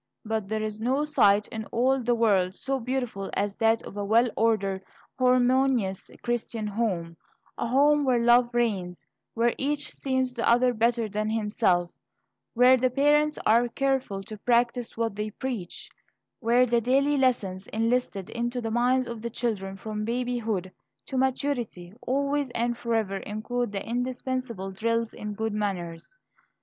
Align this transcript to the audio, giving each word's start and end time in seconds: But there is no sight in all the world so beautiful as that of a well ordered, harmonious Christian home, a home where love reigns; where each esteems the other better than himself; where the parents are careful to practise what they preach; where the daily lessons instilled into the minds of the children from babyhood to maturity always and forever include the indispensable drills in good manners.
But 0.25 0.47
there 0.49 0.63
is 0.63 0.79
no 0.79 1.03
sight 1.05 1.47
in 1.49 1.65
all 1.65 2.01
the 2.01 2.15
world 2.15 2.55
so 2.55 2.79
beautiful 2.79 3.29
as 3.35 3.55
that 3.57 3.83
of 3.83 3.95
a 3.95 4.03
well 4.03 4.29
ordered, 4.35 4.83
harmonious 5.19 6.09
Christian 6.23 6.65
home, 6.65 7.17
a 7.55 7.67
home 7.67 8.03
where 8.03 8.17
love 8.19 8.49
reigns; 8.51 9.05
where 9.35 9.53
each 9.59 9.89
esteems 9.89 10.33
the 10.33 10.49
other 10.49 10.73
better 10.73 11.07
than 11.07 11.29
himself; 11.29 11.91
where 12.55 12.77
the 12.77 12.89
parents 12.89 13.37
are 13.45 13.67
careful 13.67 14.23
to 14.23 14.39
practise 14.39 14.97
what 14.97 15.15
they 15.15 15.29
preach; 15.29 15.87
where 16.39 16.65
the 16.65 16.81
daily 16.81 17.15
lessons 17.15 17.67
instilled 17.67 18.31
into 18.31 18.59
the 18.59 18.71
minds 18.71 19.05
of 19.05 19.21
the 19.21 19.29
children 19.29 19.75
from 19.77 20.03
babyhood 20.03 20.71
to 21.05 21.15
maturity 21.15 21.93
always 22.07 22.49
and 22.55 22.75
forever 22.75 23.17
include 23.17 23.71
the 23.71 23.85
indispensable 23.87 24.71
drills 24.71 25.13
in 25.13 25.33
good 25.33 25.53
manners. 25.53 26.15